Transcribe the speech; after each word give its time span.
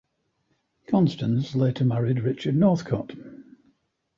Constance 0.87 1.53
later 1.53 1.85
married 1.85 2.21
Richard 2.23 2.55
Northcott. 2.55 3.11